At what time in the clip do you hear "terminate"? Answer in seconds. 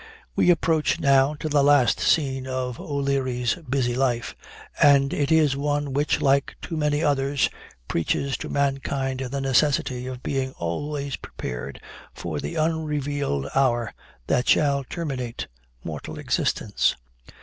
14.85-15.45